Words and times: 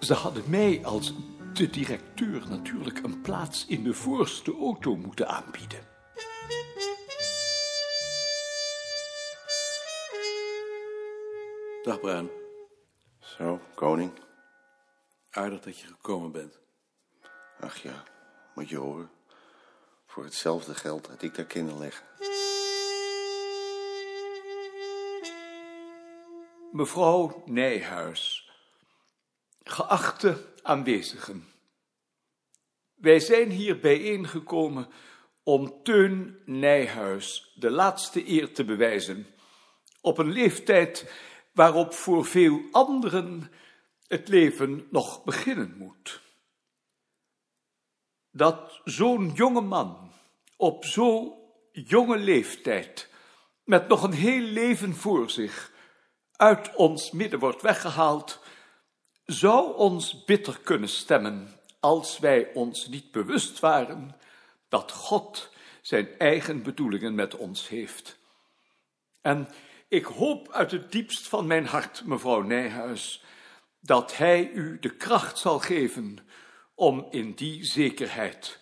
Ze 0.00 0.14
hadden 0.14 0.50
mij 0.50 0.84
als 0.84 1.12
de 1.52 1.70
directeur 1.70 2.48
natuurlijk 2.48 2.98
een 3.02 3.20
plaats 3.20 3.66
in 3.66 3.82
de 3.82 3.94
voorste 3.94 4.56
auto 4.56 4.96
moeten 4.96 5.28
aanbieden. 5.28 5.78
Dag 11.82 12.00
Bruin. 12.00 12.30
Zo, 13.18 13.60
koning. 13.74 14.12
Aardig 15.30 15.60
dat 15.60 15.78
je 15.78 15.86
gekomen 15.86 16.32
bent. 16.32 16.58
Ach 17.60 17.76
ja, 17.76 18.04
moet 18.54 18.68
je 18.68 18.76
horen. 18.76 19.10
Voor 20.06 20.24
hetzelfde 20.24 20.74
geld 20.74 21.06
had 21.06 21.22
ik 21.22 21.34
daar 21.34 21.44
kunnen 21.44 21.78
leggen. 21.78 22.06
Mevrouw 26.72 27.42
Nijhuis, 27.44 28.47
geachte 29.70 30.44
aanwezigen. 30.62 31.46
Wij 32.94 33.20
zijn 33.20 33.50
hier 33.50 33.80
bijeengekomen 33.80 34.88
om 35.42 35.82
Teun 35.82 36.38
Nijhuis 36.44 37.52
de 37.54 37.70
laatste 37.70 38.28
eer 38.28 38.52
te 38.52 38.64
bewijzen. 38.64 39.26
Op 40.00 40.18
een 40.18 40.32
leeftijd 40.32 41.12
waarop 41.52 41.94
voor 41.94 42.24
veel 42.24 42.60
anderen 42.70 43.50
het 44.06 44.28
leven 44.28 44.86
nog 44.90 45.24
beginnen 45.24 45.74
moet. 45.76 46.20
Dat 48.30 48.80
zo'n 48.84 49.30
jonge 49.34 49.60
man 49.60 50.12
op 50.56 50.84
zo'n 50.84 51.32
jonge 51.72 52.18
leeftijd, 52.18 53.08
met 53.64 53.88
nog 53.88 54.02
een 54.02 54.12
heel 54.12 54.40
leven 54.40 54.94
voor 54.94 55.30
zich, 55.30 55.72
uit 56.32 56.74
ons 56.74 57.10
midden 57.10 57.38
wordt 57.38 57.62
weggehaald, 57.62 58.40
zou 59.28 59.76
ons 59.76 60.24
bitter 60.24 60.58
kunnen 60.60 60.88
stemmen 60.88 61.48
als 61.80 62.18
wij 62.18 62.52
ons 62.54 62.86
niet 62.86 63.10
bewust 63.10 63.60
waren 63.60 64.16
dat 64.68 64.92
God 64.92 65.50
zijn 65.82 66.18
eigen 66.18 66.62
bedoelingen 66.62 67.14
met 67.14 67.36
ons 67.36 67.68
heeft. 67.68 68.18
En 69.20 69.48
ik 69.88 70.04
hoop 70.04 70.52
uit 70.52 70.70
het 70.70 70.92
diepst 70.92 71.28
van 71.28 71.46
mijn 71.46 71.66
hart, 71.66 72.04
mevrouw 72.04 72.40
Nijhuis, 72.40 73.24
dat 73.80 74.16
Hij 74.16 74.50
u 74.50 74.78
de 74.78 74.96
kracht 74.96 75.38
zal 75.38 75.58
geven 75.58 76.18
om 76.74 77.06
in 77.10 77.32
die 77.32 77.64
zekerheid 77.64 78.60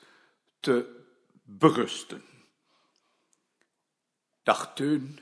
te 0.61 1.05
berusten. 1.42 2.25
Dag 4.42 4.75
Teun, 4.75 5.20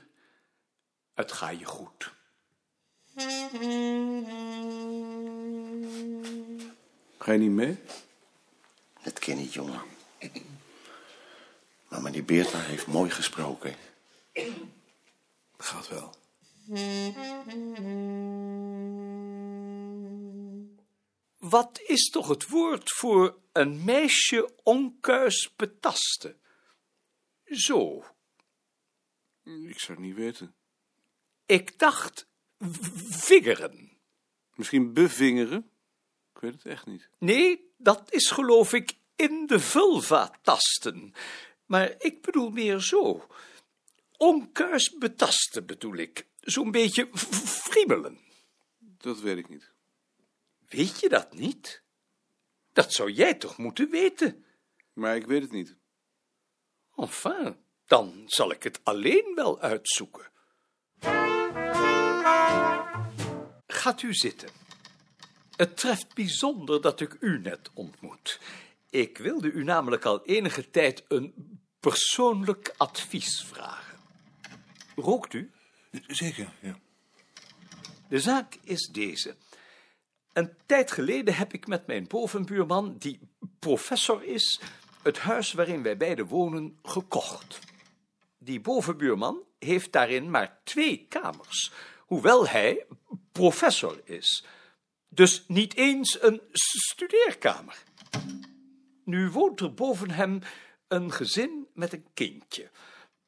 het 1.15 1.33
ga 1.33 1.49
je 1.49 1.65
goed. 1.65 2.13
Ga 7.19 7.33
je 7.33 7.39
niet 7.39 7.51
mee? 7.51 7.79
Het 9.01 9.19
ken 9.19 9.37
niet, 9.37 9.53
jongen. 9.53 9.81
Maar 11.89 12.03
meneer 12.03 12.25
Beerta 12.25 12.59
heeft 12.59 12.87
mooi 12.87 13.11
gesproken. 13.11 13.75
Gaat 15.57 15.89
wel. 15.89 16.15
Wat 21.39 21.81
is 21.87 22.09
toch 22.11 22.29
het 22.29 22.49
woord 22.49 22.91
voor 22.93 23.39
een 23.53 23.85
meisje 23.85 24.51
onkuis 24.63 25.53
betasten? 25.57 26.41
Zo, 27.45 28.05
Ik 29.45 29.79
zou 29.79 29.99
het 29.99 30.07
niet 30.07 30.15
weten. 30.15 30.55
ik 31.47 31.79
dacht 31.79 32.27
vingeren. 33.11 33.93
Misschien 34.55 34.93
bevingeren? 34.93 35.71
Ik 36.35 36.41
weet 36.41 36.53
het 36.53 36.67
echt 36.67 36.87
niet. 36.87 37.09
Nee, 37.19 37.73
dat 37.77 38.13
is 38.13 38.31
geloof 38.31 38.73
ik 38.73 38.97
in 39.17 39.47
de 39.47 39.61
vulva 39.61 40.39
tasten. 40.43 41.15
Maar 41.67 41.95
ik 41.99 42.23
bedoel 42.23 42.51
meer 42.51 42.81
zo. 42.81 43.27
Onkuis 44.17 44.99
betasten 44.99 45.67
bedoel 45.67 45.95
ik. 45.95 46.27
Zo'n 46.41 46.71
beetje 46.71 47.09
friemelen. 47.69 48.19
Dat 48.79 49.21
weet 49.21 49.37
ik 49.37 49.49
niet. 49.49 49.73
Weet 50.69 51.01
je 51.01 51.09
dat 51.09 51.33
niet? 51.33 51.83
Dat 52.73 52.93
zou 52.93 53.11
jij 53.11 53.35
toch 53.35 53.59
moeten 53.59 53.91
weten? 53.91 54.45
Maar 54.93 55.17
ik 55.17 55.27
weet 55.27 55.43
het 55.43 55.53
niet. 55.53 55.77
Enfin, 56.97 57.57
dan 57.87 58.23
zal 58.27 58.51
ik 58.51 58.63
het 58.63 58.81
alleen 58.83 59.33
wel 59.35 59.61
uitzoeken. 59.61 60.33
Gaat 63.85 64.03
u 64.03 64.15
zitten. 64.15 64.49
Het 65.57 65.77
treft 65.77 66.15
bijzonder 66.15 66.81
dat 66.81 67.01
ik 67.01 67.17
u 67.21 67.39
net 67.39 67.71
ontmoet. 67.75 68.41
Ik 68.91 69.19
wilde 69.19 69.51
u 69.51 69.65
namelijk 69.65 70.05
al 70.05 70.25
enige 70.25 70.71
tijd 70.71 71.05
een 71.09 71.61
persoonlijk 71.81 72.75
advies 72.77 73.45
vragen. 73.45 73.99
Rookt 74.97 75.33
u? 75.33 75.51
Zeker, 76.07 76.53
ja. 76.61 76.79
De 78.09 78.21
zaak 78.21 78.59
is 78.63 78.89
deze. 78.93 79.37
Een 80.33 80.57
tijd 80.67 80.91
geleden 80.91 81.35
heb 81.35 81.53
ik 81.53 81.67
met 81.67 81.87
mijn 81.87 82.07
bovenbuurman, 82.07 82.97
die 82.99 83.21
professor 83.59 84.25
is, 84.25 84.61
het 85.03 85.19
huis 85.19 85.53
waarin 85.53 85.83
wij 85.83 85.97
beiden 85.97 86.27
wonen, 86.27 86.79
gekocht. 86.83 87.59
Die 88.39 88.61
bovenbuurman 88.61 89.43
heeft 89.59 89.93
daarin 89.93 90.31
maar 90.31 90.61
twee 90.63 91.07
kamers, 91.09 91.73
hoewel 91.99 92.49
hij 92.49 92.87
professor 93.39 94.01
is. 94.05 94.45
Dus 95.09 95.45
niet 95.47 95.77
eens 95.77 96.23
een 96.23 96.41
studeerkamer. 96.53 97.83
Nu 99.05 99.31
woont 99.31 99.61
er 99.61 99.75
boven 99.75 100.11
hem 100.11 100.41
een 100.89 101.13
gezin 101.13 101.67
met 101.73 101.93
een 101.93 102.07
kindje. 102.15 102.71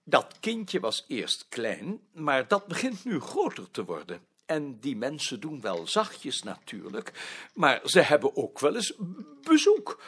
Dat 0.04 0.36
kindje 0.40 0.80
was 0.80 1.04
eerst 1.08 1.46
klein, 1.48 2.00
maar 2.12 2.48
dat 2.48 2.66
begint 2.66 3.04
nu 3.04 3.20
groter 3.20 3.70
te 3.70 3.84
worden. 3.84 4.20
En 4.44 4.80
die 4.80 4.96
mensen 4.96 5.40
doen 5.40 5.60
wel 5.60 5.86
zachtjes 5.86 6.42
natuurlijk, 6.42 7.12
maar 7.54 7.80
ze 7.84 8.00
hebben 8.00 8.36
ook 8.36 8.58
wel 8.58 8.74
eens 8.74 8.94
bezoek. 9.42 10.02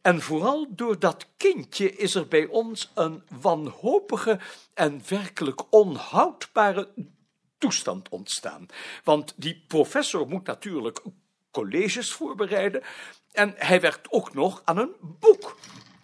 En 0.00 0.20
vooral 0.20 0.66
door 0.70 0.98
dat 0.98 1.26
kindje 1.36 1.96
is 1.96 2.14
er 2.14 2.28
bij 2.28 2.46
ons 2.46 2.90
een 2.94 3.22
wanhopige 3.40 4.40
en 4.74 5.02
werkelijk 5.08 5.72
onhoudbare 5.72 6.88
toestand 7.58 8.08
ontstaan. 8.08 8.66
Want 9.04 9.34
die 9.36 9.64
professor 9.66 10.28
moet 10.28 10.46
natuurlijk 10.46 11.02
colleges 11.50 12.12
voorbereiden 12.12 12.82
en 13.32 13.54
hij 13.56 13.80
werkt 13.80 14.10
ook 14.10 14.34
nog 14.34 14.62
aan 14.64 14.78
een 14.78 14.94
boek. 15.00 15.58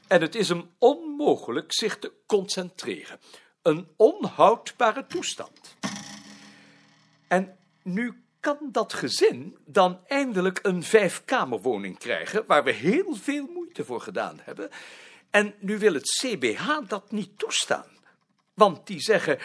En 0.06 0.20
het 0.20 0.34
is 0.34 0.48
hem 0.48 0.70
onmogelijk 0.78 1.72
zich 1.72 1.98
te 1.98 2.12
concentreren. 2.26 3.20
Een 3.62 3.88
onhoudbare 3.96 5.06
toestand. 5.06 5.76
En 7.28 7.58
nu 7.82 8.24
kan 8.40 8.58
dat 8.62 8.92
gezin 8.92 9.58
dan 9.64 10.00
eindelijk 10.06 10.58
een 10.62 10.82
vijfkamerwoning 10.82 11.98
krijgen, 11.98 12.44
waar 12.46 12.64
we 12.64 12.72
heel 12.72 13.14
veel 13.14 13.46
moeite 13.46 13.84
voor 13.84 14.00
gedaan 14.00 14.40
hebben. 14.42 14.70
En 15.30 15.54
nu 15.58 15.78
wil 15.78 15.94
het 15.94 16.08
CBH 16.20 16.78
dat 16.88 17.10
niet 17.10 17.38
toestaan. 17.38 17.86
Want 18.54 18.86
die 18.86 19.00
zeggen, 19.00 19.38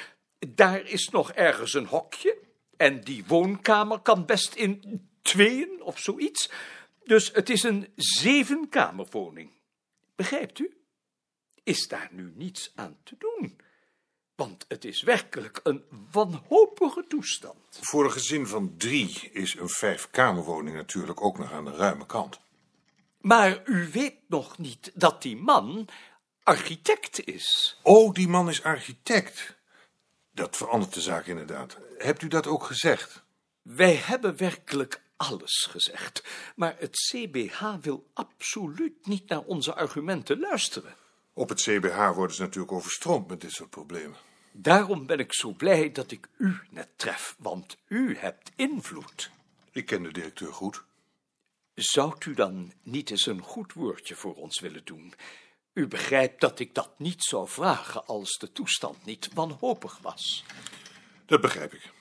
daar 0.47 0.86
is 0.86 1.09
nog 1.09 1.31
ergens 1.31 1.74
een 1.74 1.86
hokje 1.86 2.38
en 2.77 3.01
die 3.01 3.24
woonkamer 3.27 4.00
kan 4.00 4.25
best 4.25 4.53
in 4.53 5.07
tweeën 5.21 5.81
of 5.81 6.00
zoiets. 6.00 6.51
Dus 7.03 7.31
het 7.33 7.50
is 7.50 7.63
een 7.63 7.88
zevenkamerwoning. 7.95 9.51
Begrijpt 10.15 10.59
u? 10.59 10.77
Is 11.63 11.88
daar 11.88 12.09
nu 12.12 12.31
niets 12.36 12.71
aan 12.75 12.97
te 13.03 13.15
doen? 13.18 13.57
Want 14.36 14.65
het 14.68 14.86
is 14.86 15.01
werkelijk 15.01 15.59
een 15.63 15.83
wanhopige 16.12 17.06
toestand. 17.07 17.80
Voor 17.81 18.03
een 18.03 18.12
gezin 18.12 18.47
van 18.47 18.77
drie 18.77 19.30
is 19.31 19.56
een 19.56 19.69
vijfkamerwoning 19.69 20.75
natuurlijk 20.75 21.21
ook 21.21 21.38
nog 21.38 21.51
aan 21.51 21.65
de 21.65 21.71
ruime 21.71 22.06
kant. 22.06 22.39
Maar 23.21 23.62
u 23.65 23.89
weet 23.91 24.15
nog 24.27 24.57
niet 24.57 24.91
dat 24.94 25.21
die 25.21 25.38
man 25.38 25.88
architect 26.44 27.25
is. 27.25 27.80
Oh, 27.83 28.13
die 28.13 28.27
man 28.27 28.50
is 28.50 28.63
architect. 28.63 29.58
Dat 30.39 30.57
verandert 30.57 30.94
de 30.94 31.01
zaak 31.01 31.25
inderdaad. 31.25 31.77
Hebt 31.97 32.21
u 32.21 32.27
dat 32.27 32.47
ook 32.47 32.63
gezegd? 32.63 33.24
Wij 33.62 33.95
hebben 33.95 34.38
werkelijk 34.38 35.01
alles 35.18 35.68
gezegd, 35.69 36.24
maar 36.56 36.75
het 36.77 36.95
CBH 36.95 37.74
wil 37.81 38.09
absoluut 38.13 39.07
niet 39.07 39.30
naar 39.30 39.41
onze 39.41 39.75
argumenten 39.75 40.39
luisteren. 40.39 40.95
Op 41.33 41.50
het 41.50 41.62
CBH 41.62 42.12
worden 42.15 42.36
ze 42.36 42.41
natuurlijk 42.41 42.71
overstroomd 42.71 43.27
met 43.27 43.41
dit 43.41 43.51
soort 43.51 43.69
problemen. 43.69 44.18
Daarom 44.51 45.06
ben 45.06 45.19
ik 45.19 45.33
zo 45.33 45.51
blij 45.51 45.91
dat 45.91 46.12
ik 46.12 46.27
u 46.38 46.59
net 46.69 46.89
tref, 46.95 47.36
want 47.39 47.77
u 47.88 48.18
hebt 48.18 48.51
invloed. 48.56 49.31
Ik 49.71 49.86
ken 49.86 50.03
de 50.03 50.12
directeur 50.12 50.53
goed. 50.53 50.83
Zou 51.74 52.15
u 52.27 52.33
dan 52.33 52.74
niet 52.83 53.09
eens 53.09 53.25
een 53.25 53.41
goed 53.41 53.74
woordje 53.74 54.15
voor 54.15 54.36
ons 54.36 54.59
willen 54.59 54.86
doen? 54.86 55.13
U 55.74 55.88
begrijpt 55.88 56.42
dat 56.42 56.60
ik 56.60 56.74
dat 56.74 57.00
niet 57.00 57.24
zou 57.24 57.48
vragen 57.48 58.06
als 58.06 58.38
de 58.38 58.51
toestand 58.51 59.06
niet 59.06 59.33
wanhopig 59.33 59.98
was. 60.01 60.44
Dat 61.25 61.42
begrijp 61.42 61.74
ik. 61.74 61.92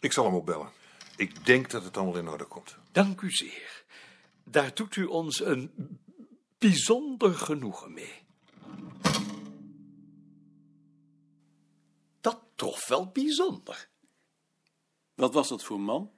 Ik 0.00 0.12
zal 0.12 0.24
hem 0.24 0.34
opbellen. 0.34 0.70
Ik 1.16 1.46
denk 1.46 1.70
dat 1.70 1.84
het 1.84 1.96
allemaal 1.96 2.18
in 2.18 2.28
orde 2.28 2.44
komt. 2.44 2.76
Dank 2.92 3.20
u 3.20 3.30
zeer. 3.30 3.84
Daar 4.44 4.74
doet 4.74 4.96
u 4.96 5.04
ons 5.04 5.40
een 5.40 5.72
bijzonder 6.58 7.34
genoegen 7.34 7.92
mee. 7.92 8.26
Dat 12.20 12.40
trof 12.54 12.88
wel 12.88 13.10
bijzonder. 13.10 13.88
Wat 15.14 15.34
was 15.34 15.48
dat 15.48 15.64
voor 15.64 15.80
man? 15.80 16.12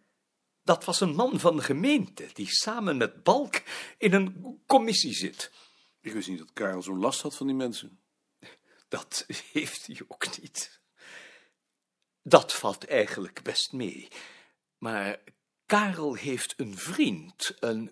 Dat 0.63 0.85
was 0.85 1.01
een 1.01 1.15
man 1.15 1.41
van 1.41 1.56
de 1.56 1.63
gemeente 1.63 2.29
die 2.33 2.49
samen 2.49 2.97
met 2.97 3.23
Balk 3.23 3.63
in 3.99 4.13
een 4.13 4.61
commissie 4.67 5.13
zit. 5.13 5.53
Ik 6.00 6.12
wist 6.12 6.29
niet 6.29 6.38
dat 6.38 6.52
Karel 6.52 6.82
zo'n 6.82 6.99
last 6.99 7.20
had 7.23 7.37
van 7.37 7.47
die 7.47 7.56
mensen. 7.56 8.00
Dat 8.88 9.25
heeft 9.52 9.87
hij 9.87 10.00
ook 10.08 10.41
niet. 10.41 10.81
Dat 12.23 12.52
valt 12.52 12.87
eigenlijk 12.87 13.43
best 13.43 13.73
mee. 13.73 14.08
Maar 14.79 15.20
Karel 15.67 16.14
heeft 16.14 16.55
een 16.56 16.79
vriend, 16.79 17.56
een 17.61 17.91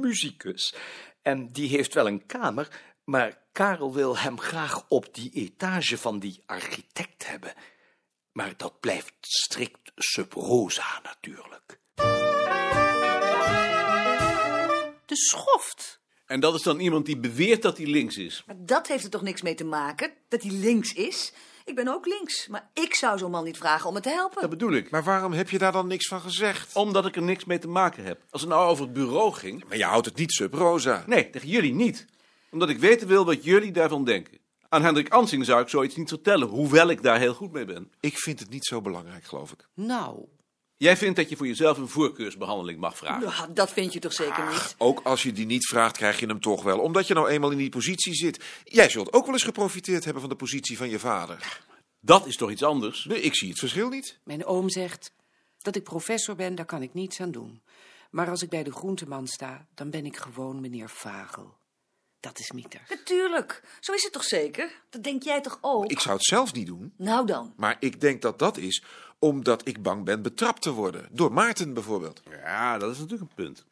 muzikus. 0.00 0.74
En 1.22 1.52
die 1.52 1.68
heeft 1.68 1.94
wel 1.94 2.06
een 2.06 2.26
kamer, 2.26 2.80
maar 3.04 3.46
Karel 3.52 3.92
wil 3.92 4.18
hem 4.18 4.40
graag 4.40 4.88
op 4.88 5.14
die 5.14 5.30
etage 5.30 5.98
van 5.98 6.18
die 6.18 6.42
architect 6.46 7.26
hebben. 7.26 7.54
Maar 8.32 8.56
dat 8.56 8.80
blijft 8.80 9.14
strikt 9.20 9.92
sub 9.94 10.32
rosa 10.32 11.00
natuurlijk. 11.02 11.80
De 15.06 15.16
schoft. 15.16 16.01
En 16.32 16.40
dat 16.40 16.54
is 16.54 16.62
dan 16.62 16.80
iemand 16.80 17.06
die 17.06 17.18
beweert 17.18 17.62
dat 17.62 17.76
hij 17.76 17.86
links 17.86 18.16
is. 18.16 18.42
Maar 18.46 18.56
dat 18.58 18.88
heeft 18.88 19.04
er 19.04 19.10
toch 19.10 19.22
niks 19.22 19.42
mee 19.42 19.54
te 19.54 19.64
maken, 19.64 20.10
dat 20.28 20.42
hij 20.42 20.50
links 20.50 20.92
is? 20.92 21.32
Ik 21.64 21.74
ben 21.74 21.88
ook 21.88 22.06
links, 22.06 22.48
maar 22.48 22.70
ik 22.74 22.94
zou 22.94 23.18
zo'n 23.18 23.30
man 23.30 23.44
niet 23.44 23.56
vragen 23.56 23.88
om 23.88 23.94
me 23.94 24.00
te 24.00 24.08
helpen. 24.08 24.40
Dat 24.40 24.50
bedoel 24.50 24.72
ik. 24.72 24.90
Maar 24.90 25.02
waarom 25.02 25.32
heb 25.32 25.50
je 25.50 25.58
daar 25.58 25.72
dan 25.72 25.86
niks 25.86 26.08
van 26.08 26.20
gezegd? 26.20 26.76
Omdat 26.76 27.06
ik 27.06 27.16
er 27.16 27.22
niks 27.22 27.44
mee 27.44 27.58
te 27.58 27.68
maken 27.68 28.04
heb. 28.04 28.20
Als 28.30 28.40
het 28.40 28.50
nou 28.50 28.68
over 28.68 28.84
het 28.84 28.92
bureau 28.92 29.32
ging... 29.32 29.64
Maar 29.68 29.76
je 29.76 29.84
houdt 29.84 30.06
het 30.06 30.16
niet 30.16 30.32
sub 30.32 30.54
rosa. 30.54 31.04
Nee, 31.06 31.30
tegen 31.30 31.48
jullie 31.48 31.74
niet. 31.74 32.06
Omdat 32.50 32.68
ik 32.68 32.78
weten 32.78 33.08
wil 33.08 33.24
wat 33.24 33.44
jullie 33.44 33.72
daarvan 33.72 34.04
denken. 34.04 34.38
Aan 34.68 34.82
Hendrik 34.82 35.08
Ansing 35.08 35.44
zou 35.44 35.62
ik 35.62 35.68
zoiets 35.68 35.96
niet 35.96 36.08
vertellen, 36.08 36.48
hoewel 36.48 36.88
ik 36.88 37.02
daar 37.02 37.18
heel 37.18 37.34
goed 37.34 37.52
mee 37.52 37.64
ben. 37.64 37.92
Ik 38.00 38.18
vind 38.18 38.40
het 38.40 38.50
niet 38.50 38.64
zo 38.64 38.80
belangrijk, 38.80 39.24
geloof 39.24 39.52
ik. 39.52 39.68
Nou, 39.74 40.24
Jij 40.82 40.96
vindt 40.96 41.16
dat 41.16 41.28
je 41.28 41.36
voor 41.36 41.46
jezelf 41.46 41.78
een 41.78 41.88
voorkeursbehandeling 41.88 42.78
mag 42.78 42.96
vragen. 42.96 43.28
nou, 43.28 43.52
dat 43.52 43.72
vind 43.72 43.92
je 43.92 43.98
toch 43.98 44.12
zeker 44.12 44.48
niet? 44.48 44.74
Ook 44.78 45.00
als 45.04 45.22
je 45.22 45.32
die 45.32 45.46
niet 45.46 45.66
vraagt, 45.66 45.96
krijg 45.96 46.20
je 46.20 46.26
hem 46.26 46.40
toch 46.40 46.62
wel. 46.62 46.78
Omdat 46.78 47.06
je 47.06 47.14
nou 47.14 47.28
eenmaal 47.28 47.50
in 47.50 47.58
die 47.58 47.68
positie 47.68 48.14
zit. 48.14 48.44
Jij 48.64 48.88
zult 48.88 49.12
ook 49.12 49.24
wel 49.24 49.34
eens 49.34 49.42
geprofiteerd 49.42 50.04
hebben 50.04 50.22
van 50.22 50.30
de 50.30 50.36
positie 50.36 50.76
van 50.76 50.88
je 50.88 50.98
vader. 50.98 51.60
Dat 52.00 52.26
is 52.26 52.36
toch 52.36 52.50
iets 52.50 52.62
anders? 52.62 53.04
Nee, 53.04 53.20
ik 53.20 53.36
zie 53.36 53.48
het 53.48 53.58
verschil 53.58 53.88
niet. 53.88 54.18
Mijn 54.24 54.44
oom 54.44 54.70
zegt 54.70 55.12
dat 55.58 55.76
ik 55.76 55.82
professor 55.82 56.34
ben, 56.34 56.54
daar 56.54 56.64
kan 56.64 56.82
ik 56.82 56.94
niets 56.94 57.20
aan 57.20 57.30
doen. 57.30 57.62
Maar 58.10 58.30
als 58.30 58.42
ik 58.42 58.48
bij 58.48 58.62
de 58.62 58.72
groenteman 58.72 59.26
sta, 59.26 59.66
dan 59.74 59.90
ben 59.90 60.06
ik 60.06 60.16
gewoon 60.16 60.60
meneer 60.60 60.88
Vagel. 60.88 61.56
Dat 62.22 62.38
is 62.38 62.52
Mieter. 62.52 62.80
Natuurlijk, 62.88 63.62
zo 63.80 63.92
is 63.92 64.02
het 64.02 64.12
toch 64.12 64.24
zeker? 64.24 64.72
Dat 64.90 65.02
denk 65.02 65.22
jij 65.22 65.40
toch 65.40 65.58
ook? 65.60 65.90
Ik 65.90 66.00
zou 66.00 66.14
het 66.16 66.24
zelf 66.24 66.52
niet 66.52 66.66
doen. 66.66 66.92
Nou 66.96 67.26
dan. 67.26 67.52
Maar 67.56 67.76
ik 67.80 68.00
denk 68.00 68.22
dat 68.22 68.38
dat 68.38 68.56
is 68.56 68.82
omdat 69.18 69.68
ik 69.68 69.82
bang 69.82 70.04
ben 70.04 70.22
betrapt 70.22 70.62
te 70.62 70.70
worden. 70.70 71.08
Door 71.12 71.32
Maarten 71.32 71.74
bijvoorbeeld. 71.74 72.22
Ja, 72.30 72.78
dat 72.78 72.90
is 72.92 72.98
natuurlijk 72.98 73.30
een 73.30 73.44
punt. 73.44 73.64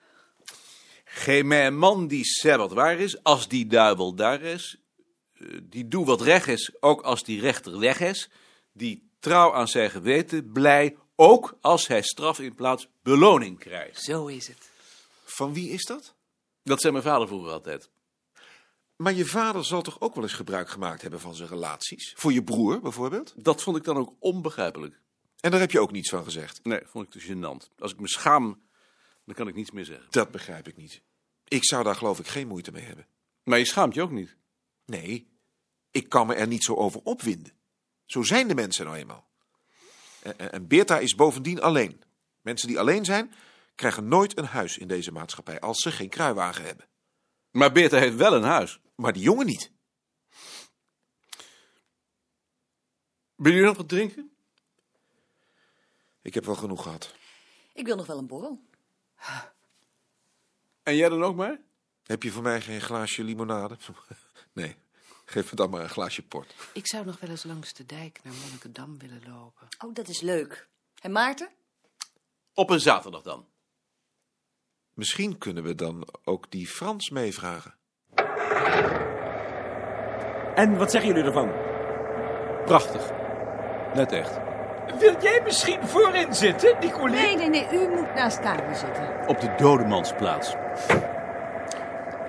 Geef 1.04 1.42
mij 1.44 1.66
een 1.66 1.78
man 1.78 2.06
die 2.06 2.24
zei 2.24 2.56
wat 2.56 2.72
waar 2.72 2.98
is, 2.98 3.22
als 3.22 3.48
die 3.48 3.66
duivel 3.66 4.14
daar 4.14 4.42
is. 4.42 4.76
eh, 5.38 5.46
Die 5.62 5.88
doe 5.88 6.04
wat 6.04 6.20
recht 6.20 6.48
is, 6.48 6.72
ook 6.80 7.00
als 7.02 7.24
die 7.24 7.40
rechter 7.40 7.78
weg 7.78 8.00
is. 8.00 8.30
Die 8.72 9.10
trouw 9.20 9.52
aan 9.54 9.68
zijn 9.68 9.90
geweten, 9.90 10.52
blij, 10.52 10.96
ook 11.16 11.56
als 11.60 11.86
hij 11.86 12.02
straf 12.02 12.38
in 12.38 12.54
plaats 12.54 12.88
beloning 13.02 13.58
krijgt. 13.58 14.02
Zo 14.02 14.26
is 14.26 14.46
het. 14.48 14.70
Van 15.24 15.52
wie 15.54 15.70
is 15.70 15.84
dat? 15.84 16.14
Dat 16.62 16.80
zei 16.80 16.92
mijn 16.92 17.04
vader 17.04 17.26
vroeger 17.28 17.52
altijd. 17.52 17.88
Maar 19.00 19.14
je 19.14 19.26
vader 19.26 19.64
zal 19.64 19.82
toch 19.82 20.00
ook 20.00 20.14
wel 20.14 20.24
eens 20.24 20.32
gebruik 20.32 20.68
gemaakt 20.68 21.02
hebben 21.02 21.20
van 21.20 21.34
zijn 21.34 21.48
relaties? 21.48 22.12
Voor 22.16 22.32
je 22.32 22.42
broer 22.42 22.80
bijvoorbeeld? 22.80 23.34
Dat 23.36 23.62
vond 23.62 23.76
ik 23.76 23.84
dan 23.84 23.96
ook 23.96 24.14
onbegrijpelijk. 24.18 25.00
En 25.40 25.50
daar 25.50 25.60
heb 25.60 25.70
je 25.70 25.80
ook 25.80 25.92
niets 25.92 26.10
van 26.10 26.24
gezegd. 26.24 26.60
Nee, 26.62 26.80
vond 26.84 27.04
ik 27.04 27.10
te 27.10 27.20
gênant. 27.20 27.78
Als 27.78 27.92
ik 27.92 28.00
me 28.00 28.08
schaam, 28.08 28.62
dan 29.24 29.34
kan 29.34 29.48
ik 29.48 29.54
niets 29.54 29.70
meer 29.70 29.84
zeggen. 29.84 30.06
Dat 30.10 30.30
begrijp 30.30 30.68
ik 30.68 30.76
niet. 30.76 31.02
Ik 31.44 31.64
zou 31.64 31.84
daar 31.84 31.94
geloof 31.94 32.18
ik 32.18 32.26
geen 32.26 32.46
moeite 32.46 32.72
mee 32.72 32.84
hebben. 32.84 33.06
Maar 33.42 33.58
je 33.58 33.64
schaamt 33.64 33.94
je 33.94 34.02
ook 34.02 34.10
niet. 34.10 34.36
Nee, 34.84 35.30
ik 35.90 36.08
kan 36.08 36.26
me 36.26 36.34
er 36.34 36.46
niet 36.46 36.64
zo 36.64 36.74
over 36.74 37.00
opwinden. 37.04 37.52
Zo 38.06 38.22
zijn 38.22 38.48
de 38.48 38.54
mensen 38.54 38.84
nou 38.84 38.96
eenmaal. 38.96 39.28
En, 40.36 40.66
Beerta 40.66 40.98
is 40.98 41.14
bovendien 41.14 41.60
alleen. 41.60 42.02
Mensen 42.40 42.68
die 42.68 42.78
alleen 42.78 43.04
zijn, 43.04 43.32
krijgen 43.74 44.08
nooit 44.08 44.38
een 44.38 44.44
huis 44.44 44.78
in 44.78 44.88
deze 44.88 45.12
maatschappij 45.12 45.60
als 45.60 45.78
ze 45.78 45.90
geen 45.90 46.08
kruiwagen 46.08 46.64
hebben. 46.64 46.88
Maar 47.50 47.72
Beerta 47.72 47.98
heeft 47.98 48.16
wel 48.16 48.34
een 48.34 48.42
huis. 48.42 48.80
Maar 49.00 49.12
die 49.12 49.22
jongen 49.22 49.46
niet. 49.46 49.70
Wil 53.34 53.52
je 53.52 53.62
nog 53.62 53.76
wat 53.76 53.88
drinken? 53.88 54.32
Ik 56.22 56.34
heb 56.34 56.44
wel 56.44 56.54
genoeg 56.54 56.82
gehad. 56.82 57.14
Ik 57.72 57.86
wil 57.86 57.96
nog 57.96 58.06
wel 58.06 58.18
een 58.18 58.26
borrel. 58.26 58.62
En 60.82 60.96
jij 60.96 61.08
dan 61.08 61.22
ook 61.22 61.36
maar? 61.36 61.60
Heb 62.02 62.22
je 62.22 62.30
voor 62.30 62.42
mij 62.42 62.60
geen 62.60 62.80
glaasje 62.80 63.24
limonade? 63.24 63.76
Nee, 64.52 64.76
geef 65.24 65.50
me 65.50 65.56
dan 65.56 65.70
maar 65.70 65.82
een 65.82 65.88
glaasje 65.88 66.22
port. 66.22 66.54
Ik 66.72 66.86
zou 66.86 67.04
nog 67.04 67.20
wel 67.20 67.30
eens 67.30 67.44
langs 67.44 67.72
de 67.72 67.86
dijk 67.86 68.20
naar 68.22 68.34
Monnikendam 68.34 68.98
willen 68.98 69.22
lopen. 69.28 69.68
Oh, 69.78 69.94
dat 69.94 70.08
is 70.08 70.20
leuk. 70.20 70.68
En 71.00 71.12
Maarten? 71.12 71.50
Op 72.54 72.70
een 72.70 72.80
zaterdag 72.80 73.22
dan. 73.22 73.46
Misschien 74.94 75.38
kunnen 75.38 75.62
we 75.62 75.74
dan 75.74 76.08
ook 76.24 76.50
die 76.50 76.66
Frans 76.68 77.10
meevragen. 77.10 77.79
En 80.54 80.78
wat 80.78 80.90
zeggen 80.90 81.10
jullie 81.10 81.24
ervan? 81.24 81.48
Prachtig. 82.64 83.02
Net 83.94 84.12
echt. 84.12 84.40
Wil 84.98 85.14
jij 85.20 85.40
misschien 85.44 85.78
voorin 85.82 86.34
zitten, 86.34 86.74
Nicolé? 86.80 87.10
Nee, 87.10 87.36
nee, 87.36 87.48
nee, 87.48 87.66
u 87.72 87.88
moet 87.88 88.14
naast 88.14 88.40
Karel 88.40 88.74
zitten. 88.74 89.02
Op 89.26 89.40
de 89.40 89.48
dodemansplaats. 89.56 90.54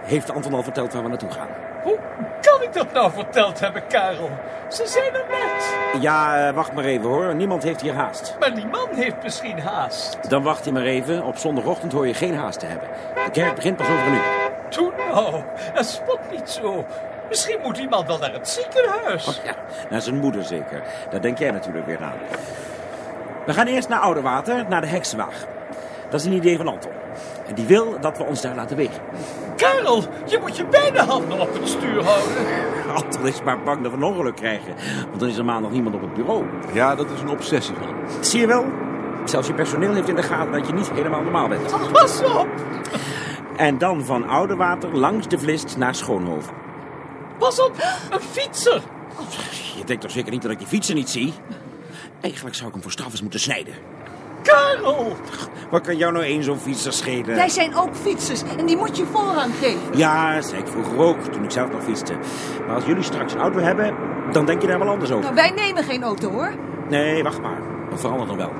Heeft 0.03 0.31
Anton 0.31 0.53
al 0.53 0.63
verteld 0.63 0.93
waar 0.93 1.03
we 1.03 1.09
naartoe 1.09 1.31
gaan? 1.31 1.47
Hoe 1.83 1.97
kan 2.41 2.61
ik 2.61 2.73
dat 2.73 2.93
nou 2.93 3.11
verteld 3.11 3.59
hebben, 3.59 3.87
Karel? 3.87 4.29
Ze 4.67 4.87
zijn 4.87 5.13
er 5.13 5.25
net. 5.29 5.77
Ja, 6.01 6.47
eh, 6.47 6.53
wacht 6.53 6.73
maar 6.73 6.83
even 6.83 7.09
hoor. 7.09 7.35
Niemand 7.35 7.63
heeft 7.63 7.81
hier 7.81 7.93
haast. 7.93 8.35
Maar 8.39 8.55
die 8.55 8.67
man 8.67 8.87
heeft 8.91 9.23
misschien 9.23 9.59
haast. 9.59 10.29
Dan 10.29 10.43
wacht 10.43 10.65
je 10.65 10.71
maar 10.71 10.83
even. 10.83 11.23
Op 11.23 11.37
zondagochtend 11.37 11.91
hoor 11.91 12.07
je 12.07 12.13
geen 12.13 12.35
haast 12.35 12.59
te 12.59 12.65
hebben. 12.65 12.87
De 13.25 13.31
kerk 13.31 13.55
begint 13.55 13.77
pas 13.77 13.87
over 13.89 14.07
een 14.07 14.13
uur. 14.13 14.40
Toen 14.71 14.91
nou, 14.97 15.43
en 15.73 15.85
spot 15.85 16.19
niet 16.31 16.49
zo. 16.49 16.85
Misschien 17.29 17.59
moet 17.63 17.75
die 17.75 17.89
man 17.89 18.05
wel 18.05 18.17
naar 18.17 18.33
het 18.33 18.49
ziekenhuis. 18.49 19.41
Ja, 19.43 19.55
naar 19.89 20.01
zijn 20.01 20.19
moeder 20.19 20.43
zeker. 20.43 20.83
Daar 21.09 21.21
denk 21.21 21.37
jij 21.37 21.51
natuurlijk 21.51 21.85
weer 21.85 22.03
aan. 22.03 22.17
We 23.45 23.53
gaan 23.53 23.67
eerst 23.67 23.89
naar 23.89 23.99
Oudewater, 23.99 24.65
naar 24.69 24.81
de 24.81 24.87
heksenwaag. 24.87 25.45
Dat 26.09 26.19
is 26.19 26.25
een 26.25 26.33
idee 26.33 26.57
van 26.57 26.67
Anton. 26.67 26.91
En 27.47 27.55
die 27.55 27.65
wil 27.65 27.99
dat 27.99 28.17
we 28.17 28.23
ons 28.23 28.41
daar 28.41 28.55
laten 28.55 28.77
wegen. 28.77 29.01
Karel, 29.55 30.03
je 30.25 30.39
moet 30.41 30.57
je 30.57 30.65
beide 30.65 30.99
handen 31.01 31.39
op 31.39 31.53
het 31.53 31.67
stuur 31.67 32.03
houden. 32.03 32.35
Anton 32.95 33.27
is 33.27 33.43
maar 33.43 33.63
bang 33.63 33.81
dat 33.81 33.91
we 33.91 33.97
een 33.97 34.03
ongeluk 34.03 34.35
krijgen. 34.35 34.73
Want 35.07 35.19
dan 35.19 35.29
is 35.29 35.37
er 35.37 35.45
maandag 35.45 35.71
niemand 35.71 35.95
op 35.95 36.01
het 36.01 36.13
bureau. 36.13 36.45
Ja, 36.73 36.95
dat 36.95 37.09
is 37.09 37.21
een 37.21 37.29
obsessie 37.29 37.75
van 37.75 37.87
hem. 37.87 38.23
Zie 38.23 38.39
je 38.39 38.47
wel? 38.47 38.65
Zelfs 39.25 39.47
je 39.47 39.53
personeel 39.53 39.93
heeft 39.93 40.07
in 40.07 40.15
de 40.15 40.23
gaten 40.23 40.51
dat 40.51 40.67
je 40.67 40.73
niet 40.73 40.91
helemaal 40.91 41.21
normaal 41.21 41.47
bent. 41.47 41.91
Pas 41.91 42.23
op, 42.23 42.47
En 43.61 43.77
dan 43.77 44.05
van 44.05 44.27
Oudewater 44.27 44.97
langs 44.97 45.27
de 45.27 45.39
Vlist 45.39 45.77
naar 45.77 45.95
Schoonhoven. 45.95 46.53
pas 47.37 47.61
op, 47.61 47.75
een 48.11 48.19
fietser. 48.19 48.81
Je 49.77 49.83
denkt 49.85 50.01
toch 50.01 50.11
zeker 50.11 50.31
niet 50.31 50.41
dat 50.41 50.51
ik 50.51 50.57
die 50.57 50.67
fietsen 50.67 50.95
niet 50.95 51.09
zie? 51.09 51.33
Eigenlijk 52.21 52.55
zou 52.55 52.67
ik 52.67 52.73
hem 52.73 52.83
voor 52.83 52.91
straf 52.91 53.11
eens 53.11 53.21
moeten 53.21 53.39
snijden. 53.39 53.73
Karel, 54.43 55.15
Wat 55.71 55.81
kan 55.81 55.97
jou 55.97 56.11
nou 56.13 56.25
één 56.25 56.43
zo'n 56.43 56.57
fietser 56.59 56.93
schelen? 56.93 57.35
Wij 57.35 57.49
zijn 57.49 57.75
ook 57.75 57.95
fietsers 57.95 58.41
en 58.57 58.65
die 58.65 58.77
moet 58.77 58.97
je 58.97 59.05
voorrang 59.05 59.53
geven. 59.59 59.97
Ja, 59.97 60.41
zei 60.41 60.61
ik 60.61 60.67
vroeger 60.67 60.97
ook, 60.97 61.19
toen 61.21 61.43
ik 61.43 61.51
zelf 61.51 61.71
nog 61.71 61.83
fietste. 61.83 62.13
Maar 62.67 62.75
als 62.75 62.85
jullie 62.85 63.03
straks 63.03 63.33
een 63.33 63.39
auto 63.39 63.59
hebben, 63.59 63.95
dan 64.31 64.45
denk 64.45 64.61
je 64.61 64.67
daar 64.67 64.79
wel 64.79 64.89
anders 64.89 65.11
over. 65.11 65.23
Nou, 65.23 65.35
wij 65.35 65.65
nemen 65.65 65.83
geen 65.83 66.03
auto 66.03 66.29
hoor. 66.29 66.53
Nee, 66.89 67.23
wacht 67.23 67.41
maar. 67.41 67.61
Dat 67.89 67.99
verandert 67.99 68.27
nog 68.29 68.37
wel. 68.37 68.51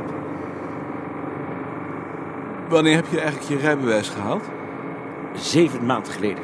Wanneer 2.69 2.95
heb 2.95 3.05
je 3.09 3.19
eigenlijk 3.19 3.49
je 3.49 3.57
rijbewijs 3.57 4.09
gehaald? 4.09 4.43
Zeven 5.35 5.85
maanden 5.85 6.13
geleden. 6.13 6.43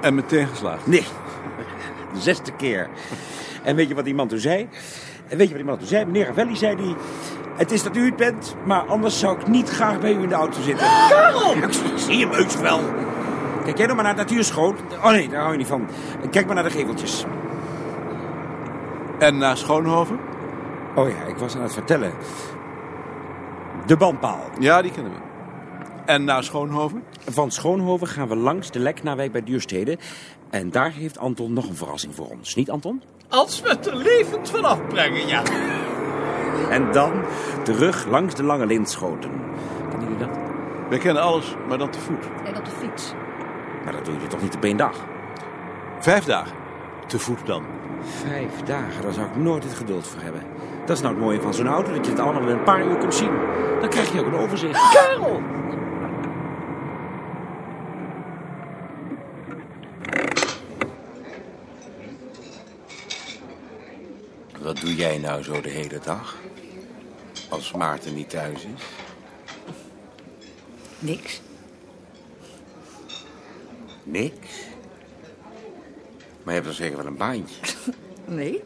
En 0.00 0.14
meteen 0.14 0.46
geslaagd. 0.46 0.86
Nee, 0.86 1.04
de 2.14 2.20
zesde 2.20 2.52
keer. 2.52 2.88
En 3.62 3.76
weet 3.76 3.88
je 3.88 3.94
wat 3.94 4.04
die 4.04 4.14
man 4.14 4.28
toen 4.28 4.38
zei? 4.38 4.68
En 5.28 5.38
weet 5.38 5.48
je 5.48 5.54
wat 5.54 5.62
die 5.62 5.64
man 5.64 5.78
toen 5.78 5.86
zei? 5.86 6.04
Meneer 6.04 6.26
Ravelli 6.26 6.56
zei 6.56 6.76
die... 6.76 6.94
Het 7.56 7.70
is 7.70 7.82
dat 7.82 7.96
u 7.96 8.04
het 8.04 8.16
bent, 8.16 8.56
maar 8.64 8.80
anders 8.80 9.18
zou 9.18 9.40
ik 9.40 9.46
niet 9.46 9.68
graag 9.68 10.00
bij 10.00 10.12
u 10.12 10.22
in 10.22 10.28
de 10.28 10.34
auto 10.34 10.60
zitten. 10.60 10.86
Karel! 11.08 11.56
Ik 11.56 11.72
zie 11.96 12.20
hem 12.20 12.30
heus 12.30 12.56
wel. 12.56 12.80
Kijk 13.64 13.76
jij 13.76 13.86
nou 13.86 13.94
maar 13.94 14.04
naar 14.04 14.16
het 14.16 14.28
natuurschoon. 14.28 14.76
Oh 15.04 15.10
nee, 15.10 15.28
daar 15.28 15.40
hou 15.40 15.52
je 15.52 15.58
niet 15.58 15.66
van. 15.66 15.86
Kijk 16.30 16.46
maar 16.46 16.54
naar 16.54 16.64
de 16.64 16.70
geveltjes. 16.70 17.24
En 19.18 19.38
naar 19.38 19.56
Schoonhoven? 19.56 20.18
Oh 20.94 21.08
ja, 21.08 21.24
ik 21.26 21.36
was 21.36 21.56
aan 21.56 21.62
het 21.62 21.72
vertellen. 21.72 22.12
De 23.86 23.96
bandpaal. 23.96 24.44
Ja, 24.58 24.82
die 24.82 24.90
kennen 24.90 25.12
we. 25.12 25.31
En 26.12 26.24
naar 26.24 26.44
Schoonhoven? 26.44 27.02
Van 27.28 27.50
Schoonhoven 27.50 28.06
gaan 28.06 28.28
we 28.28 28.36
langs 28.36 28.70
de 28.70 28.78
Leknawijk 28.78 29.32
bij 29.32 29.42
Duurstede. 29.42 29.98
En 30.50 30.70
daar 30.70 30.90
heeft 30.92 31.18
Anton 31.18 31.52
nog 31.52 31.68
een 31.68 31.76
verrassing 31.76 32.14
voor 32.14 32.26
ons. 32.26 32.54
Niet, 32.54 32.70
Anton? 32.70 33.02
Als 33.28 33.60
we 33.60 33.68
het 33.68 33.86
er 33.86 33.96
levend 33.96 34.50
vanaf 34.50 34.86
brengen, 34.88 35.26
ja. 35.26 35.42
En 36.70 36.92
dan 36.92 37.12
terug 37.64 38.06
langs 38.06 38.34
de 38.34 38.42
Lange 38.42 38.66
Lindschoten. 38.66 39.30
Kennen 39.90 40.08
jullie 40.08 40.26
dat? 40.26 40.38
We 40.88 40.98
kennen 40.98 41.22
alles, 41.22 41.54
maar 41.68 41.78
dan 41.78 41.90
te 41.90 41.98
voet. 41.98 42.24
En 42.44 42.56
op 42.56 42.64
de 42.64 42.70
fiets. 42.70 43.12
Maar 43.84 43.92
dat 43.92 44.04
doe 44.04 44.14
je 44.14 44.26
toch 44.26 44.42
niet 44.42 44.54
op 44.54 44.64
één 44.64 44.76
dag? 44.76 44.96
Vijf 45.98 46.24
dagen. 46.24 46.56
Te 47.06 47.18
voet 47.18 47.46
dan. 47.46 47.62
Vijf 48.02 48.62
dagen, 48.64 49.02
daar 49.02 49.12
zou 49.12 49.26
ik 49.26 49.36
nooit 49.36 49.64
het 49.64 49.74
geduld 49.74 50.06
voor 50.06 50.22
hebben. 50.22 50.42
Dat 50.86 50.96
is 50.96 51.02
nou 51.02 51.14
het 51.14 51.24
mooie 51.24 51.40
van 51.40 51.54
zo'n 51.54 51.66
auto, 51.66 51.92
dat 51.92 52.04
je 52.04 52.10
het 52.10 52.20
allemaal 52.20 52.42
in 52.42 52.48
een 52.48 52.64
paar 52.64 52.86
uur 52.86 52.96
kunt 52.96 53.14
zien. 53.14 53.32
Dan 53.80 53.88
krijg 53.88 54.12
je 54.12 54.20
ook 54.20 54.26
een 54.26 54.38
overzicht. 54.38 54.92
Karel! 54.92 55.42
Doe 64.82 64.94
jij 64.94 65.18
nou 65.18 65.42
zo 65.42 65.60
de 65.60 65.68
hele 65.68 65.98
dag? 66.04 66.36
Als 67.48 67.72
Maarten 67.72 68.14
niet 68.14 68.30
thuis 68.30 68.64
is? 68.64 68.82
Niks. 70.98 71.40
Niks. 74.02 74.48
Maar 76.42 76.54
je 76.54 76.60
hebt 76.60 76.64
dan 76.64 76.74
zeker 76.74 76.96
wel 76.96 77.06
een 77.06 77.16
baantje. 77.16 77.54
Nee? 78.24 78.62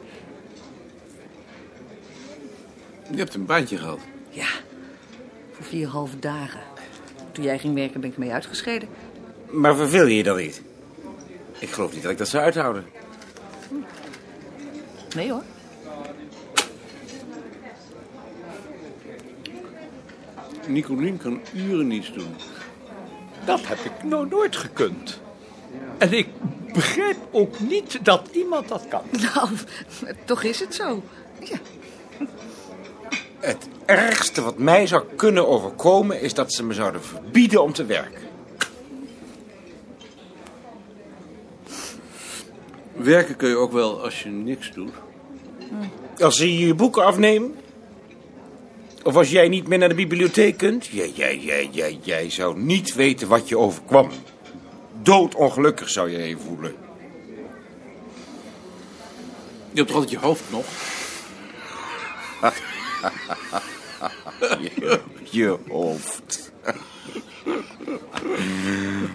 Je 3.10 3.16
hebt 3.16 3.34
een 3.34 3.46
baantje 3.46 3.76
gehad. 3.76 4.00
Ja. 4.30 4.48
Voor 5.52 5.64
vier 5.64 5.88
halve 5.88 6.18
dagen. 6.18 6.60
Toen 7.32 7.44
jij 7.44 7.58
ging 7.58 7.74
werken 7.74 8.00
ben 8.00 8.10
ik 8.10 8.16
mee 8.16 8.32
uitgescheiden. 8.32 8.88
Maar 9.50 9.76
verveel 9.76 10.06
je 10.06 10.16
je 10.16 10.22
dan 10.22 10.36
niet? 10.36 10.62
Ik 11.58 11.70
geloof 11.70 11.92
niet 11.92 12.02
dat 12.02 12.12
ik 12.12 12.18
dat 12.18 12.28
zou 12.28 12.44
uithouden. 12.44 12.84
Nee 15.14 15.30
hoor. 15.30 15.42
Nicolien 20.68 21.16
kan 21.16 21.40
uren 21.54 21.86
niets 21.86 22.12
doen. 22.12 22.34
Dat 23.44 23.66
heb 23.66 23.78
ik 23.78 24.02
nou 24.02 24.28
nooit 24.28 24.56
gekund. 24.56 25.20
En 25.98 26.12
ik 26.12 26.28
begrijp 26.72 27.16
ook 27.30 27.60
niet 27.60 28.04
dat 28.04 28.28
iemand 28.32 28.68
dat 28.68 28.88
kan. 28.88 29.02
Nou, 29.34 29.48
toch 30.24 30.42
is 30.42 30.60
het 30.60 30.74
zo. 30.74 31.02
Ja. 31.40 31.56
Het 33.40 33.68
ergste 33.84 34.42
wat 34.42 34.58
mij 34.58 34.86
zou 34.86 35.04
kunnen 35.16 35.48
overkomen 35.48 36.20
is 36.20 36.34
dat 36.34 36.52
ze 36.52 36.64
me 36.64 36.74
zouden 36.74 37.02
verbieden 37.02 37.62
om 37.62 37.72
te 37.72 37.84
werken. 37.84 38.22
Werken 42.92 43.36
kun 43.36 43.48
je 43.48 43.56
ook 43.56 43.72
wel 43.72 44.02
als 44.02 44.22
je 44.22 44.28
niks 44.28 44.72
doet. 44.72 44.92
Als 46.18 46.36
ze 46.36 46.58
je 46.58 46.66
je 46.66 46.74
boeken 46.74 47.04
afnemen? 47.04 47.54
Of 49.06 49.16
als 49.16 49.30
jij 49.30 49.48
niet 49.48 49.68
meer 49.68 49.78
naar 49.78 49.88
de 49.88 49.94
bibliotheek 49.94 50.56
kunt? 50.56 50.86
Jij, 50.86 51.10
jij, 51.14 51.38
jij, 51.38 51.68
jij, 51.72 51.98
jij 52.02 52.30
zou 52.30 52.58
niet 52.58 52.94
weten 52.94 53.28
wat 53.28 53.48
je 53.48 53.58
overkwam. 53.58 54.10
Doodongelukkig 55.02 55.88
zou 55.88 56.10
je 56.10 56.18
je 56.18 56.36
voelen. 56.46 56.74
Je 59.70 59.82
hebt 59.82 59.86
toch 59.86 59.96
altijd 59.96 60.10
je 60.10 60.18
hoofd 60.18 60.42
nog? 60.50 60.64
Je, 64.60 65.00
je 65.30 65.58
hoofd. 65.68 66.52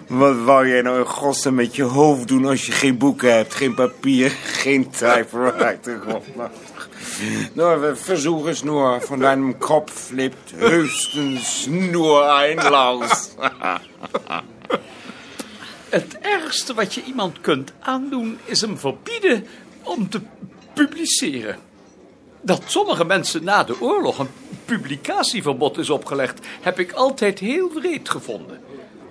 Wat 0.06 0.36
wou 0.36 0.68
jij 0.68 0.82
nou 0.82 0.98
in 0.98 1.06
godsnaam 1.06 1.54
met 1.54 1.76
je 1.76 1.82
hoofd 1.82 2.28
doen 2.28 2.46
als 2.46 2.66
je 2.66 2.72
geen 2.72 2.98
boeken 2.98 3.34
hebt, 3.34 3.54
geen 3.54 3.74
papier, 3.74 4.30
geen 4.30 4.90
typewriter? 4.90 6.02
Nou, 7.54 7.96
versuch 7.96 8.62
nur, 8.62 9.00
von 9.00 9.20
deinem 9.20 9.58
Kopf 9.58 10.10
lebt 10.10 10.54
höchstens 10.58 11.66
nur 11.66 12.34
ein 12.34 12.56
Laus. 12.56 13.30
Het 15.88 16.18
ergste 16.20 16.74
wat 16.74 16.94
je 16.94 17.02
iemand 17.04 17.40
kunt 17.40 17.72
aandoen 17.80 18.38
is 18.44 18.60
hem 18.60 18.78
verbieden 18.78 19.46
om 19.82 20.08
te 20.08 20.20
publiceren. 20.74 21.58
Dat 22.40 22.62
sommige 22.66 23.04
mensen 23.04 23.44
na 23.44 23.64
de 23.64 23.80
oorlog 23.80 24.18
een 24.18 24.30
publicatieverbod 24.64 25.78
is 25.78 25.90
opgelegd, 25.90 26.46
heb 26.60 26.78
ik 26.78 26.92
altijd 26.92 27.38
heel 27.38 27.72
wreed 27.72 28.08
gevonden. 28.08 28.60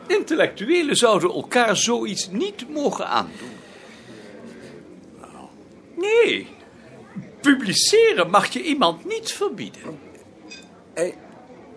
Intellectuelen 0.08 0.96
zouden 0.96 1.30
elkaar 1.30 1.78
zoiets 1.78 2.30
niet 2.32 2.70
mogen 2.70 3.08
aandoen. 3.08 3.60
Nee, 5.96 6.48
publiceren 7.42 8.30
mag 8.30 8.48
je 8.48 8.64
iemand 8.64 9.06
niet 9.06 9.32
verbieden. 9.32 10.00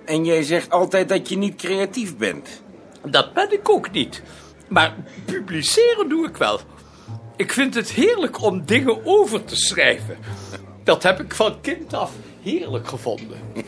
En 0.04 0.24
jij 0.24 0.42
zegt 0.42 0.70
altijd 0.70 1.08
dat 1.08 1.28
je 1.28 1.36
niet 1.36 1.56
creatief 1.56 2.16
bent. 2.16 2.62
Dat 3.02 3.32
ben 3.32 3.52
ik 3.52 3.68
ook 3.68 3.90
niet. 3.90 4.22
Maar 4.68 4.94
publiceren 5.24 6.08
doe 6.08 6.28
ik 6.28 6.36
wel. 6.36 6.60
Ik 7.36 7.52
vind 7.52 7.74
het 7.74 7.90
heerlijk 7.90 8.42
om 8.42 8.64
dingen 8.64 9.06
over 9.06 9.44
te 9.44 9.56
schrijven. 9.56 10.18
Dat 10.84 11.02
heb 11.02 11.20
ik 11.20 11.34
van 11.34 11.60
kind 11.60 11.94
af 11.94 12.12
heerlijk 12.42 12.88
gevonden. 12.88 13.38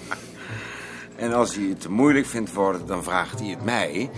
En 1.17 1.33
als 1.33 1.55
hij 1.55 1.65
het 1.65 1.81
te 1.81 1.91
moeilijk 1.91 2.27
vindt 2.27 2.53
worden, 2.53 2.87
dan 2.87 3.05
vraagt 3.05 3.39
hij 3.39 3.49
het 3.49 3.65
mij. 3.65 4.11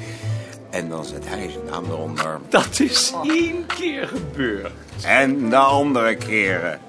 En 0.71 0.89
dan 0.89 1.05
zet 1.05 1.29
hij 1.29 1.51
zijn 1.51 1.65
naam 1.65 1.85
eronder. 1.85 2.41
Dat 2.49 2.81
is 2.81 3.15
één 3.23 3.67
keer 3.67 4.09
gebeurd. 4.09 4.73
En 5.05 5.51
de 5.51 5.57
andere 5.57 6.17
keren. 6.17 6.81